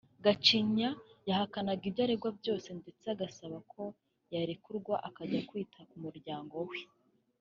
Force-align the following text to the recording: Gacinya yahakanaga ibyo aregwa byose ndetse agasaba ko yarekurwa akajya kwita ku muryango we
Gacinya 0.25 0.89
yahakanaga 1.27 1.83
ibyo 1.89 2.01
aregwa 2.05 2.29
byose 2.39 2.67
ndetse 2.79 3.05
agasaba 3.15 3.57
ko 3.71 3.83
yarekurwa 4.33 4.95
akajya 5.07 5.39
kwita 5.49 5.79
ku 5.89 5.95
muryango 6.05 6.55
we 6.69 6.79